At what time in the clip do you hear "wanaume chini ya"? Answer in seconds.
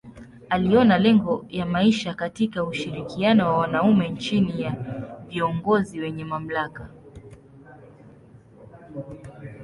3.57-4.71